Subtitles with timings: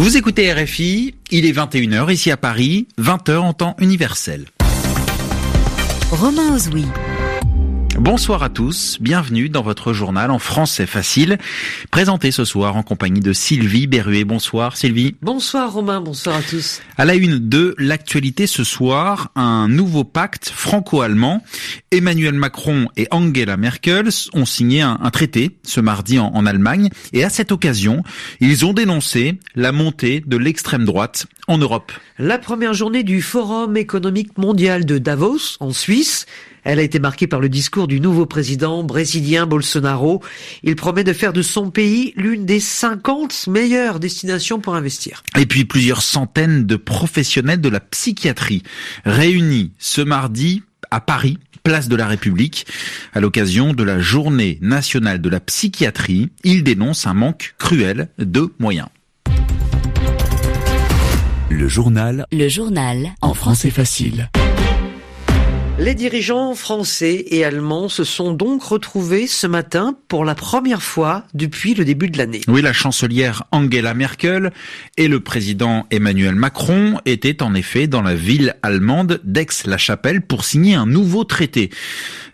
[0.00, 4.46] Vous écoutez RFI, il est 21h ici à Paris, 20h en temps universel.
[6.10, 6.86] Romain Ozoui.
[8.00, 11.36] Bonsoir à tous, bienvenue dans votre journal en français facile,
[11.90, 14.24] présenté ce soir en compagnie de Sylvie Berruet.
[14.24, 15.16] Bonsoir Sylvie.
[15.20, 16.80] Bonsoir Romain, bonsoir à tous.
[16.96, 21.44] À la une de l'actualité ce soir, un nouveau pacte franco-allemand.
[21.90, 27.22] Emmanuel Macron et Angela Merkel ont signé un, traité ce mardi en, en Allemagne et
[27.22, 28.02] à cette occasion,
[28.40, 31.92] ils ont dénoncé la montée de l'extrême droite en Europe.
[32.18, 36.24] La première journée du Forum économique mondial de Davos en Suisse
[36.64, 40.22] elle a été marquée par le discours du nouveau président brésilien Bolsonaro.
[40.62, 45.22] Il promet de faire de son pays l'une des 50 meilleures destinations pour investir.
[45.38, 48.62] Et puis plusieurs centaines de professionnels de la psychiatrie
[49.04, 52.66] réunis ce mardi à Paris place de la République.
[53.12, 58.52] À l'occasion de la journée nationale de la psychiatrie, ils dénoncent un manque cruel de
[58.58, 58.88] moyens.
[61.50, 62.26] Le journal.
[62.32, 63.12] Le journal.
[63.20, 64.30] En français facile.
[65.80, 71.24] Les dirigeants français et allemands se sont donc retrouvés ce matin pour la première fois
[71.32, 72.42] depuis le début de l'année.
[72.48, 74.52] Oui, la chancelière Angela Merkel
[74.98, 80.74] et le président Emmanuel Macron étaient en effet dans la ville allemande d'Aix-la-Chapelle pour signer
[80.74, 81.70] un nouveau traité.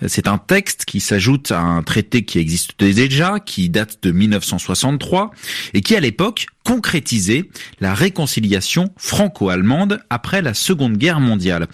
[0.08, 5.30] C'est un texte qui s'ajoute à un traité qui existe déjà, qui date de 1963
[5.72, 11.68] et qui à l'époque concrétisait la réconciliation franco-allemande après la Seconde Guerre mondiale.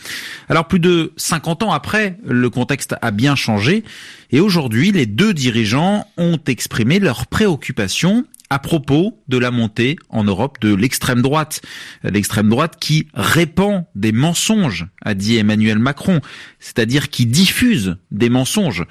[0.50, 3.84] Alors plus de 50 ans après, le contexte a bien changé
[4.32, 10.24] et aujourd'hui les deux dirigeants ont exprimé leurs préoccupations à propos de la montée en
[10.24, 11.62] Europe de l'extrême droite.
[12.04, 16.20] L'extrême droite qui répand des mensonges, a dit Emmanuel Macron,
[16.60, 18.84] c'est-à-dire qui diffuse des mensonges.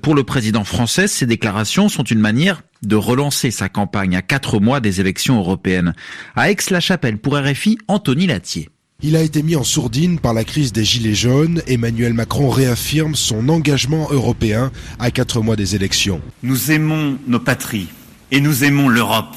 [0.00, 4.58] Pour le président français, ces déclarations sont une manière de relancer sa campagne à quatre
[4.58, 5.92] mois des élections européennes.
[6.34, 8.70] À Aix-la-Chapelle, pour RFI, Anthony Latier.
[9.02, 11.60] Il a été mis en sourdine par la crise des Gilets jaunes.
[11.66, 16.22] Emmanuel Macron réaffirme son engagement européen à quatre mois des élections.
[16.42, 17.88] Nous aimons nos patries
[18.30, 19.34] et nous aimons l'Europe.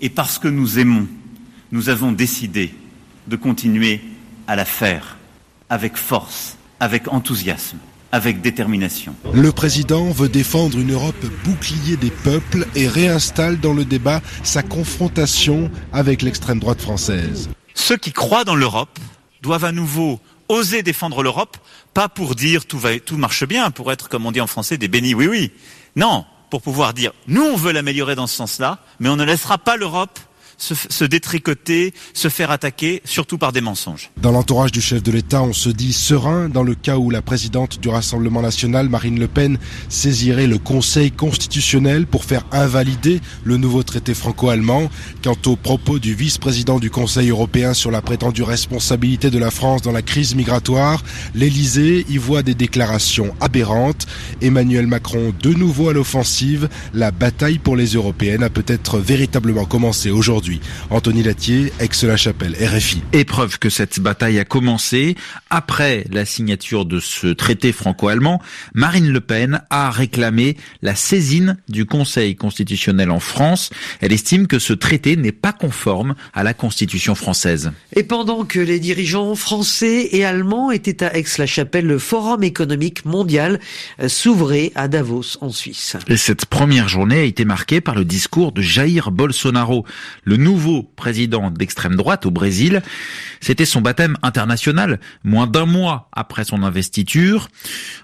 [0.00, 1.06] Et parce que nous aimons,
[1.72, 2.74] nous avons décidé
[3.26, 4.00] de continuer
[4.46, 5.16] à la faire
[5.70, 7.78] avec force, avec enthousiasme,
[8.12, 9.14] avec détermination.
[9.32, 14.62] Le président veut défendre une Europe bouclier des peuples et réinstalle dans le débat sa
[14.62, 17.48] confrontation avec l'extrême droite française.
[17.74, 18.98] Ceux qui croient dans l'Europe
[19.42, 21.56] doivent à nouveau oser défendre l'Europe,
[21.94, 24.76] pas pour dire tout, va, tout marche bien, pour être, comme on dit en français,
[24.76, 25.50] des bénis oui oui.
[25.96, 29.58] Non, pour pouvoir dire nous on veut l'améliorer dans ce sens-là, mais on ne laissera
[29.58, 30.18] pas l'Europe
[30.56, 34.10] se, détricoter, se faire attaquer, surtout par des mensonges.
[34.16, 37.22] Dans l'entourage du chef de l'État, on se dit serein dans le cas où la
[37.22, 43.56] présidente du Rassemblement national, Marine Le Pen, saisirait le Conseil constitutionnel pour faire invalider le
[43.56, 44.90] nouveau traité franco-allemand.
[45.22, 49.82] Quant aux propos du vice-président du Conseil européen sur la prétendue responsabilité de la France
[49.82, 51.02] dans la crise migratoire,
[51.34, 54.06] l'Élysée y voit des déclarations aberrantes.
[54.40, 56.68] Emmanuel Macron de nouveau à l'offensive.
[56.92, 60.43] La bataille pour les européennes a peut-être véritablement commencé aujourd'hui
[60.90, 63.02] Anthony Latier, ex-la-Chapelle, RFI.
[63.12, 65.16] Épreuve que cette bataille a commencé
[65.50, 68.40] après la signature de ce traité franco-allemand.
[68.74, 73.70] Marine Le Pen a réclamé la saisine du Conseil constitutionnel en France.
[74.00, 77.72] Elle estime que ce traité n'est pas conforme à la Constitution française.
[77.94, 83.60] Et pendant que les dirigeants français et allemands étaient à Aix-la-Chapelle, le Forum économique mondial
[84.06, 85.96] s'ouvrait à Davos en Suisse.
[86.08, 89.84] Et cette première journée a été marquée par le discours de Jair Bolsonaro,
[90.24, 92.82] le nouveau président d'extrême droite au Brésil.
[93.40, 97.48] C'était son baptême international, moins d'un mois après son investiture.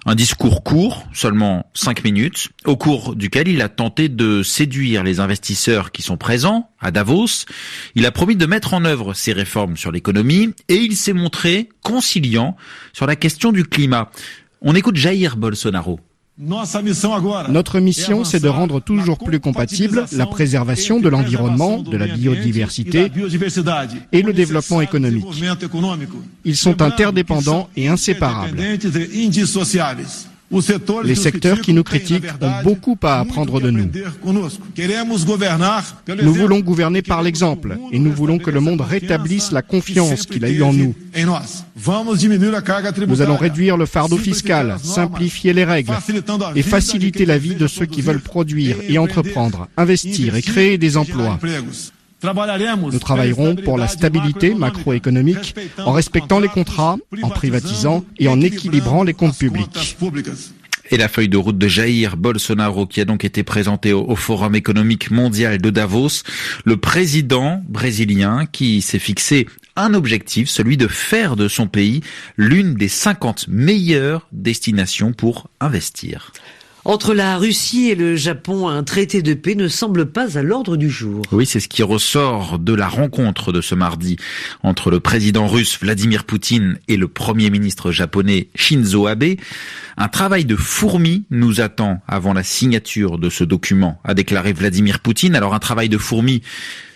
[0.07, 5.21] Un discours court, seulement cinq minutes, au cours duquel il a tenté de séduire les
[5.21, 7.47] investisseurs qui sont présents à Davos.
[7.95, 11.69] Il a promis de mettre en œuvre ses réformes sur l'économie et il s'est montré
[11.83, 12.57] conciliant
[12.93, 14.11] sur la question du climat.
[14.63, 16.01] On écoute Jair Bolsonaro.
[17.51, 23.13] Notre mission, c'est de rendre toujours plus compatible la préservation de l'environnement, de la biodiversité
[24.13, 25.27] et le développement économique.
[26.47, 28.59] Ils sont interdépendants et inséparables.
[31.05, 33.89] Les secteurs qui nous critiquent ont beaucoup à apprendre de nous.
[36.23, 40.45] Nous voulons gouverner par l'exemple et nous voulons que le monde rétablisse la confiance qu'il
[40.45, 40.95] a eue en nous.
[43.07, 45.93] Nous allons réduire le fardeau fiscal, simplifier les règles
[46.57, 50.97] et faciliter la vie de ceux qui veulent produire et entreprendre, investir et créer des
[50.97, 51.39] emplois.
[52.23, 59.03] Nous travaillerons pour la stabilité macroéconomique en respectant les contrats, en privatisant et en équilibrant
[59.03, 59.97] les comptes publics.
[60.93, 64.57] Et la feuille de route de Jair Bolsonaro qui a donc été présentée au, Forum
[64.57, 66.25] économique mondial de Davos,
[66.65, 69.47] le président brésilien qui s'est fixé
[69.77, 72.01] un objectif, celui de faire de son pays
[72.37, 76.33] l'une des 50 meilleures destinations pour investir.
[76.87, 80.79] Entre la Russie et le Japon, un traité de paix ne semble pas à l'ordre
[80.79, 81.23] du jour.
[81.31, 84.17] Oui, c'est ce qui ressort de la rencontre de ce mardi
[84.63, 89.35] entre le président russe Vladimir Poutine et le premier ministre japonais Shinzo Abe.
[89.99, 95.01] Un travail de fourmi nous attend avant la signature de ce document, a déclaré Vladimir
[95.01, 95.37] Poutine.
[95.37, 96.41] Alors un travail de fourmi,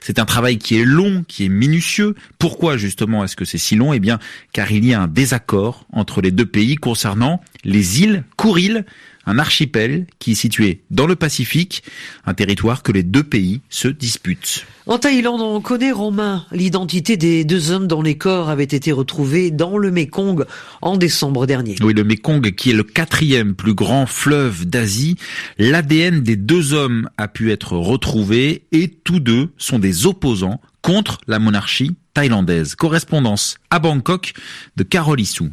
[0.01, 2.15] c'est un travail qui est long, qui est minutieux.
[2.39, 3.93] Pourquoi justement est-ce que c'est si long?
[3.93, 4.19] Eh bien,
[4.55, 8.87] car il y a un désaccord entre les deux pays concernant les îles Kouril,
[9.27, 11.83] un archipel qui est situé dans le Pacifique,
[12.27, 14.67] un territoire que les deux pays se disputent.
[14.87, 19.51] En Thaïlande, on connaît Romain l'identité des deux hommes dont les corps avaient été retrouvés
[19.51, 20.45] dans le Mekong
[20.83, 21.77] en décembre dernier.
[21.81, 25.17] Oui, le Mekong qui est le quatrième plus grand fleuve d'Asie.
[25.59, 31.19] L'ADN des deux hommes a pu être retrouvé et tous deux sont des opposants contre
[31.27, 32.75] la monarchie thaïlandaise.
[32.75, 34.35] Correspondance à Bangkok
[34.77, 35.51] de Carole Issou.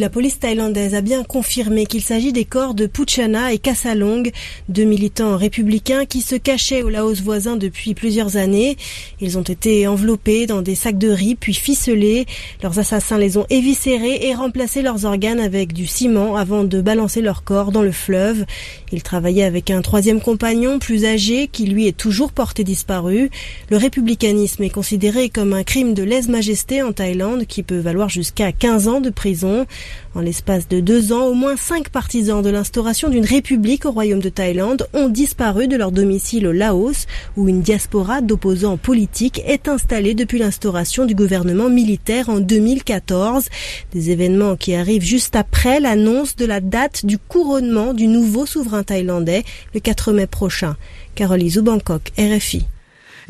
[0.00, 4.30] La police thaïlandaise a bien confirmé qu'il s'agit des corps de Puchana et Kasalong,
[4.70, 8.78] deux militants républicains qui se cachaient au Laos voisin depuis plusieurs années.
[9.20, 12.24] Ils ont été enveloppés dans des sacs de riz puis ficelés.
[12.62, 17.20] Leurs assassins les ont éviscérés et remplacé leurs organes avec du ciment avant de balancer
[17.20, 18.46] leurs corps dans le fleuve.
[18.92, 23.28] Ils travaillaient avec un troisième compagnon plus âgé qui lui est toujours porté disparu.
[23.68, 28.50] Le républicanisme est considéré comme un crime de lèse-majesté en Thaïlande qui peut valoir jusqu'à
[28.50, 29.66] 15 ans de prison.
[30.14, 34.20] En l'espace de deux ans, au moins cinq partisans de l'instauration d'une république au royaume
[34.20, 37.06] de Thaïlande ont disparu de leur domicile au Laos,
[37.36, 43.48] où une diaspora d'opposants politiques est installée depuis l'instauration du gouvernement militaire en 2014.
[43.92, 48.82] Des événements qui arrivent juste après l'annonce de la date du couronnement du nouveau souverain
[48.82, 49.44] thaïlandais
[49.74, 50.76] le 4 mai prochain.
[51.14, 52.64] Carole Izou, Bangkok, RFI.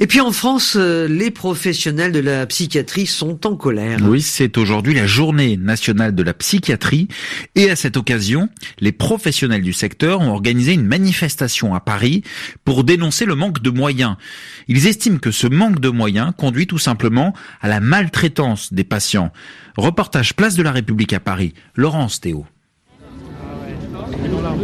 [0.02, 3.98] Et puis en France, euh, les professionnels de la psychiatrie sont en colère.
[4.02, 7.06] Oui, c'est aujourd'hui la journée nationale de la psychiatrie.
[7.54, 8.48] Et à cette occasion,
[8.80, 12.22] les professionnels du secteur ont organisé une manifestation à Paris
[12.64, 14.16] pour dénoncer le manque de moyens.
[14.68, 19.34] Ils estiment que ce manque de moyens conduit tout simplement à la maltraitance des patients.
[19.76, 22.46] Reportage Place de la République à Paris, Laurence Théo.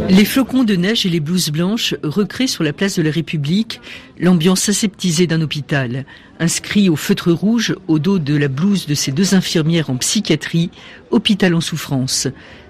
[0.09, 3.81] Les flocons de neige et les blouses blanches recréent sur la place de la République
[4.19, 6.05] l'ambiance aseptisée d'un hôpital.
[6.39, 10.69] Inscrit au feutre rouge au dos de la blouse de ces deux infirmières en psychiatrie,
[11.11, 12.27] hôpital en souffrance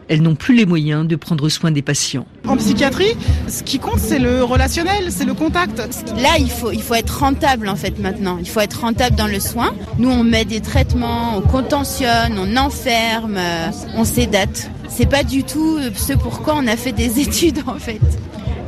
[0.10, 2.26] elles n'ont plus les moyens de prendre soin des patients.
[2.48, 3.16] En psychiatrie,
[3.48, 5.80] ce qui compte, c'est le relationnel, c'est le contact.
[6.18, 8.38] Là, il faut, il faut être rentable en fait maintenant.
[8.40, 9.74] Il faut être rentable dans le soin.
[9.98, 13.40] Nous, on met des traitements, on contentionne, on enferme,
[13.96, 14.70] on sédate.
[14.90, 18.00] C'est pas du tout ce pourquoi on a fait des études en fait.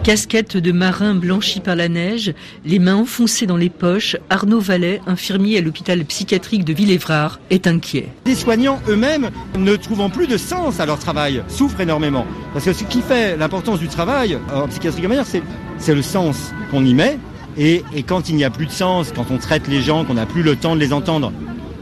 [0.03, 2.33] Casquette de marin blanchie par la neige,
[2.65, 7.67] les mains enfoncées dans les poches, Arnaud Vallet, infirmier à l'hôpital psychiatrique de Villévrard, est
[7.67, 8.07] inquiet.
[8.25, 12.25] Les soignants eux-mêmes, ne trouvant plus de sens à leur travail, souffrent énormément.
[12.53, 15.25] Parce que ce qui fait l'importance du travail en psychiatrie manière,
[15.77, 17.19] c'est le sens qu'on y met.
[17.57, 20.13] Et, et quand il n'y a plus de sens, quand on traite les gens, qu'on
[20.13, 21.33] n'a plus le temps de les entendre,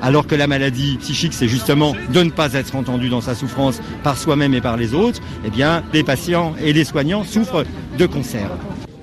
[0.01, 3.81] alors que la maladie psychique, c'est justement de ne pas être entendu dans sa souffrance
[4.03, 7.65] par soi-même et par les autres, eh bien, les patients et les soignants souffrent
[7.97, 8.49] de concert.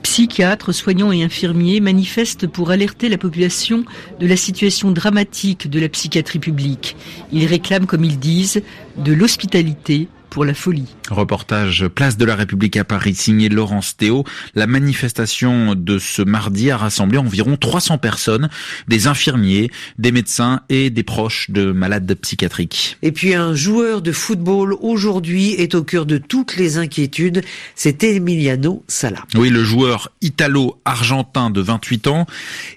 [0.03, 3.85] Psychiatres, soignants et infirmiers manifestent pour alerter la population
[4.21, 6.97] de la situation dramatique de la psychiatrie publique.
[7.33, 8.63] Ils réclament, comme ils disent,
[8.97, 10.89] de l'hospitalité pour la folie.
[11.11, 14.25] Reportage Place de la République à Paris, signé Laurence Théo.
[14.57, 18.49] La manifestation de ce mardi a rassemblé environ 300 personnes,
[18.89, 22.99] des infirmiers, des médecins et des proches de malades psychiatriques.
[23.03, 27.43] Et puis un joueur de football aujourd'hui est au cœur de toutes les inquiétudes,
[27.77, 29.21] c'est Emiliano Sala.
[29.37, 32.27] Oui, le joueur italo-argentin de 28 ans,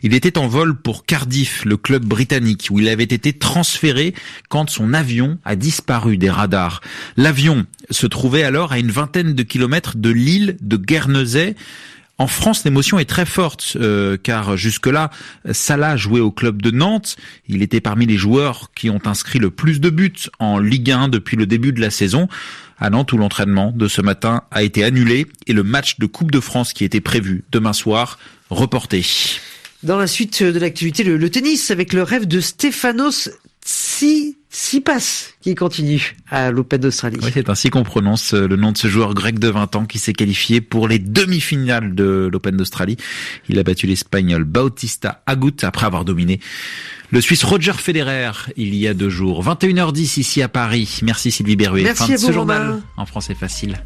[0.04, 4.14] il était en vol pour Cardiff, le club britannique, où il avait été transféré
[4.48, 6.82] quand son avion a disparu des radars.
[7.16, 7.47] L'avion
[7.90, 11.56] se trouvait alors à une vingtaine de kilomètres de l'île de Guernesey.
[12.20, 15.12] En France, l'émotion est très forte, euh, car jusque-là,
[15.52, 17.16] Salah jouait au club de Nantes.
[17.48, 21.10] Il était parmi les joueurs qui ont inscrit le plus de buts en Ligue 1
[21.10, 22.28] depuis le début de la saison.
[22.80, 26.32] À Nantes, où l'entraînement de ce matin a été annulé et le match de Coupe
[26.32, 28.18] de France qui était prévu demain soir
[28.50, 29.06] reporté.
[29.84, 32.40] Dans la suite de l'activité, le, tennis avec le rêve de
[34.58, 37.20] Stefanos Tsitsipas qui continue à l'Open d'Australie.
[37.22, 39.86] Oui, c'est ainsi qu'on prononce euh, le nom de ce joueur grec de 20 ans
[39.86, 42.98] qui s'est qualifié pour les demi-finales de l'Open d'Australie.
[43.50, 46.40] Il a battu l'Espagnol Bautista Agut après avoir dominé
[47.12, 49.44] le Suisse Roger Federer il y a deux jours.
[49.46, 51.00] 21h10 ici à Paris.
[51.04, 51.84] Merci Sylvie Berruet.
[51.84, 53.78] Merci fin de ce journal en français facile.